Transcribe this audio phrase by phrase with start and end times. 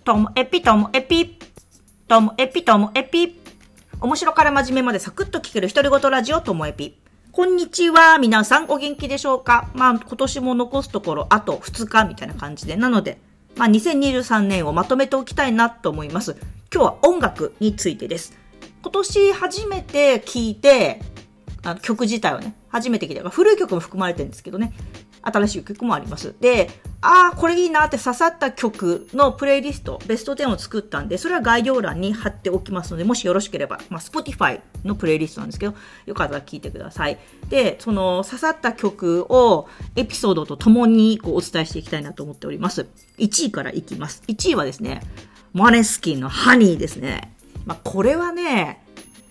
[0.00, 1.38] ともエピともエピ。
[2.08, 3.38] ともエピともエピ。
[4.00, 6.96] 面白から真面目までサクッと聞ける独り言ラジオともエピ。
[7.32, 8.18] こんにちは。
[8.18, 9.68] 皆さんお元気でしょうか？
[9.74, 12.76] まあ今年も残すところあと2日みたいな感じで。
[12.76, 13.18] なので、
[13.56, 16.36] まあ2023年をまとめておきたいなと思います。
[16.72, 18.36] 今日は音楽についてです。
[18.82, 21.02] 今年初めて聴いて、
[21.62, 23.28] あの曲自体はね、初めて聴いた。
[23.28, 24.72] 古い曲も含まれてるんですけどね。
[25.22, 26.34] 新しい曲もあります。
[26.40, 26.70] で、
[27.02, 35.74] ああ、これいいなって刺さった曲のプレイリスト、ベスト10を作ったんで、それは概要欄に貼っておきますので、もしよろしければ、まあ、Spotify のプレイリストなんですけど、
[36.06, 37.18] よかったら聞いてください。
[37.48, 42.86] で、その刺さった曲をエピソードとともにこうお伝えしていきたいなと思っております。
[43.18, 44.22] 1位からいきます。
[44.28, 45.00] 1位はですね、
[45.52, 47.34] マネスキンのハニーですね。
[47.64, 48.84] まあ、これはね、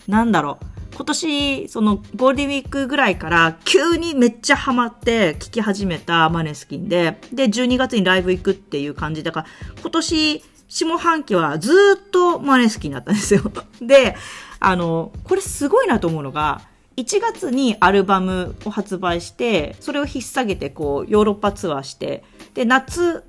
[0.07, 0.78] なんだろう。
[0.99, 9.47] 今年、そのゴールデンウィークぐらいから急にめっちゃハマって聴き始めたマネスキンで、で、12月にライブ行くっていう感じだから、
[9.79, 11.71] 今年、下半期はず
[12.05, 13.43] っとマネスキンだったんですよ。
[13.81, 14.17] で、
[14.59, 16.63] あの、これすごいなと思うのが、
[16.97, 23.23] 1月にアルバムを発売して、それを引っ提げてこう、ヨーロッパツアーして、で、夏、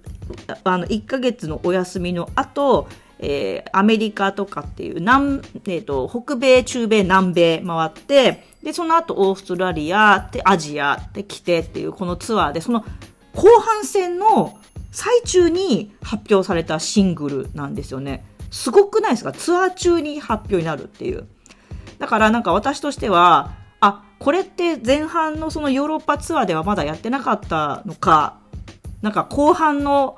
[0.65, 2.89] あの、1ヶ月のお休みの後、
[3.23, 12.85] えー、アメリカとかっていう南、えーと、北米、中米、南米回って、で、その後オーストラリア、で、アジアで来てっていうこのツアーで、その
[13.35, 14.59] 後半戦の
[14.91, 18.25] 最中に発表されたシングルなんですよね。
[18.51, 19.33] すごくないですか？
[19.33, 21.29] ツアー中に発表になるっていう。
[21.99, 28.39] だからなんか私としては、あ、これって前半のそのヨーロッパツアーではまだやってなかったのか、
[29.03, 30.17] なんか後半の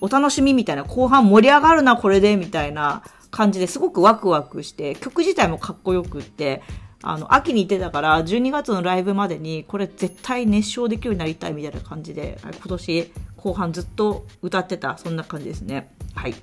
[0.00, 6.62] お楽しみみたいな、後半盛り上がるな、これで、みたいな感じですごくワクワクして、曲自体もかっこよくって、
[7.02, 15.94] あの、秋に行ってたから、12月のライブまでに、これ絶対熱唱できるようになりたいみたいな感じで、今年後半ずっと歌ってた、そんな感じですね。
[16.14, 16.34] はい。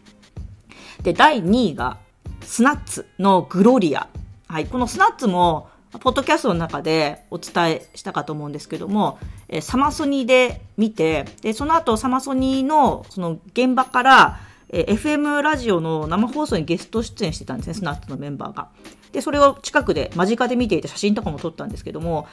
[1.02, 1.98] で、第2位が、
[2.42, 4.08] スナッツのグロリア。
[4.48, 4.66] はい。
[4.66, 5.70] このスナッツも、
[6.00, 14.40] ポッドキャストの中でお伝えしたかと思うんですけども、えサマソニで見て、で、その後サマソニのその現場から、
[14.70, 18.70] え FM ラジオの生放送にゲスト出演してたんですね、スナッツのメンバーが。
[19.12, 22.28] で、それを近くで間近で見ていて写真とかも撮ったんですけども、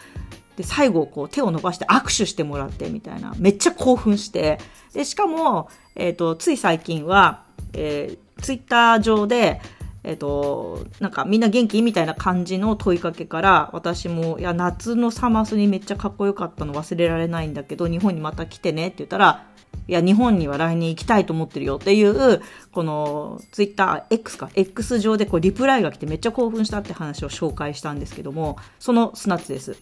[0.56, 4.58] で、最後こう手を伸ばして握手してもらってみたいな、めっちゃ興奮して、
[4.94, 7.44] で、しかも、えっ、ー、と、つい最近は、
[7.74, 9.60] えー、ツイッター上で、
[10.02, 11.82] えっ、と、なんかみんな元気？
[11.82, 19.46] みたいな感じの問いかけから、私も、いや、夏のサマスにめっちゃかっこよかったの忘れられないんだけど、日本にまた来てねって言ったら、
[19.88, 22.40] いや、日本には来年行きたいと思ってるよっていう、
[22.72, 29.76] この、ツイッター X か、X 上でこう、リプライが来てめっちゃ興奮したって話を紹介したんですけども、そのスナッツです。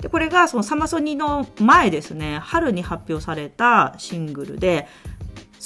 [0.00, 4.86] で、これがそのサマソニの前ですね、春に発表されたシングルで、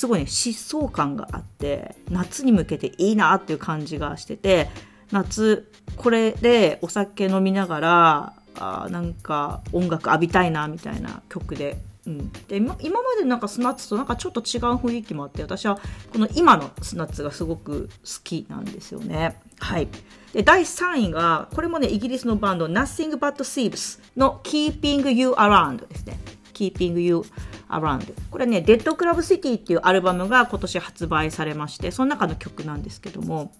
[0.01, 4.71] すごいね疾走感があって夏に向けていいなっていう感じがしてて
[5.13, 11.77] 夏これでお酒飲みながらあなんか音楽浴びたいなみたいな曲で。
[12.07, 15.79] うん、で今までなんかスナッツとなんかちょっと違う雰囲気もあって私は
[16.11, 19.39] この今のスナッツがすごく好きなんですよね。
[19.59, 19.89] はい、
[20.33, 26.19] で第3位がこれもねイギリスのバンド Nothing But Thieves の Keeping You Around ですね。
[26.55, 27.23] Keeping You
[27.71, 28.15] Around。
[28.31, 33.53] これね、デッドクラブシティっていうアルバムが今年発売されまして、その中の曲なんですけども、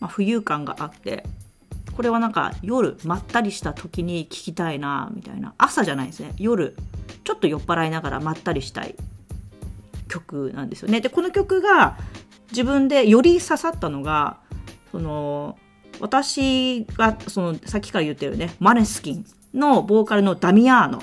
[0.00, 1.24] まあ、浮遊感があって、
[1.96, 6.76] これはなんか夜まったりした時に聴きたいなみたいな朝じゃないですね夜
[7.24, 8.94] ちょっと酔っ払いながらまったりしたい
[10.08, 11.96] 曲なんですよねでこの曲が
[12.50, 14.38] 自分でより刺さったのが
[14.92, 15.58] その
[15.98, 21.02] 私がそのさっきから言ってるねマネスキンのボーカルのダミアーノ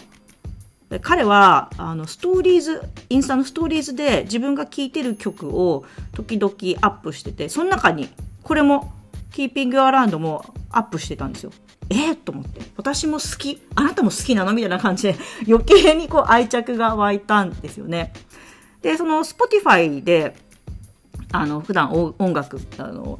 [0.99, 8.09] 彼はあのストーリーズインスタのストーリーズで自分が聴いてる曲を時々アップしててその中に
[8.43, 8.93] これも
[9.31, 11.51] 「キーピング・アラウンド」もアップしてたんですよ。
[11.89, 15.15] えー、と思って私も好きあなたも好きなのみたいな感じで
[15.47, 18.13] 余計にこう愛着が湧いたんですよね。
[18.81, 20.35] でその Spotify で
[21.31, 23.17] あの普段音楽あの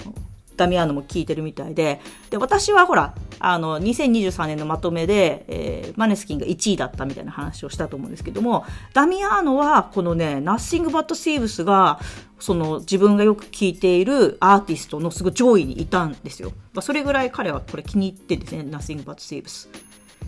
[0.63, 2.00] ダミアーノも聞いてるみたいで、
[2.30, 12.00] で、私はほら、あの、2023年のまとめで、えー、マネスキンが1位だったみたいな話をしたと思うんですけども、ダミアーノは、このね、Nothing But Thieves が、
[12.39, 16.51] その自分がよく聴いているアーティストのすごい上位にいたんですよ。
[16.74, 19.69] まあ、それぐらい彼はこれ気に入ってですね、Nothing But Thieves。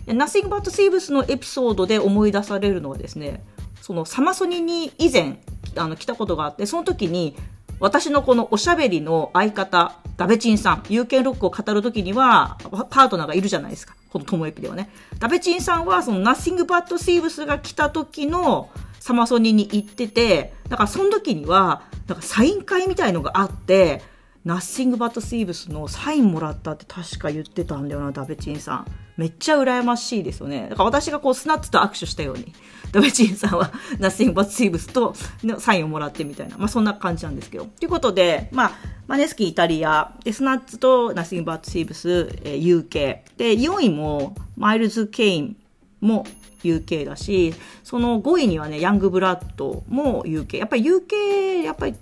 [0.06, 3.42] Nothing But Thieves のエピソードで思い出されるのはですね、
[3.80, 5.40] そのサマソニに以前
[5.76, 7.36] あの来たことがあって、その時に
[7.78, 12.56] 私のこのおしゃべりの相方、ダベチンさん、有権ロックを語るときには、
[12.90, 13.94] パートナーがいるじゃないですか。
[14.10, 14.90] このトモエピではね。
[15.18, 24.02] ダベチンさんは、その Nothing But Thieves が来た時のサマソニに行ってて、だからその時には、なんかサイン会みたいのがあって、
[24.46, 28.86] ナッシングバットスイーブスのサインもらったって確か言ってたんだよな、ダベチンさん。
[29.16, 30.68] めっちゃ羨ましいですよね。
[30.70, 32.52] だから私がこうスナッツと握手したように、
[32.92, 35.16] ダベチンさんはナッシングバットスイーブスと
[35.58, 36.58] サインをもらってみたいな。
[36.58, 37.64] まあそんな感じなんですけど。
[37.64, 38.72] ということで、まあ、
[39.08, 43.18] マネスキンイタリア、で、スナッツとナッシングバットスイーブス、えー、UK。
[43.36, 45.56] で、4位もマイルズ・ケイン
[46.00, 46.24] も
[46.62, 47.52] UK だし、
[47.82, 50.58] その5位にはね、ヤングブラッドも UK。
[50.58, 51.96] やっぱり UK、やっぱり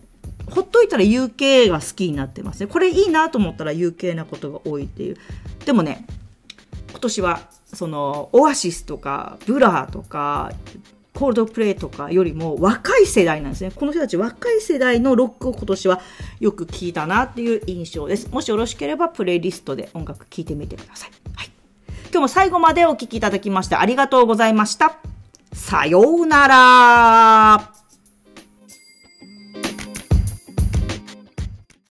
[0.51, 2.67] ほっといたら UK が好きになってますね。
[2.67, 5.17] これいいなと思ったら UK なことが多いっていう。
[5.65, 6.07] でもね、
[6.91, 7.41] 今年は
[7.73, 10.53] そのオアシスとかブラーとか
[11.15, 13.71] コールドプレイとかよりも若い世代なんですね。
[13.71, 16.01] この人たち若い世代のロックを今年は
[16.41, 18.29] よく聴いたなっていう印象です。
[18.31, 21.11] もしよろしければプレイリストで音楽聴いてみてください。
[21.37, 21.51] はい。
[22.11, 24.99] 今日も最後までお聴きいただきましてありがとうございました。
[25.53, 27.74] さようなら